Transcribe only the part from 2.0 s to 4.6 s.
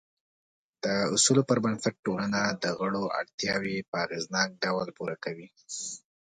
ټولنه د غړو اړتیاوې په اغېزناک